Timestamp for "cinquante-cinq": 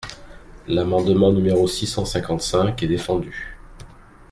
2.05-2.81